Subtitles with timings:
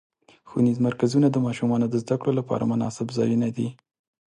[0.49, 3.67] ښوونیز مرکزونه د ماشومانو د زدهکړو لپاره مناسب ځایونه دي.